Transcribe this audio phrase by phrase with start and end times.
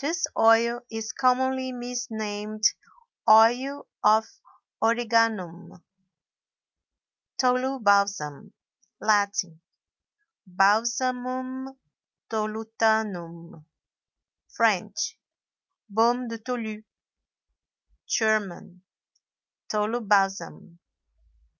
[0.00, 2.64] This oil is commonly misnamed
[3.30, 4.26] Oil of
[4.82, 5.80] Origanum.
[7.38, 8.52] TOLU BALSAM.
[9.00, 11.76] Latin—Balsamum
[12.28, 13.64] tolutanum;
[14.48, 16.82] French—Beaume de Tolu;
[18.08, 20.78] German—Tolubalsam.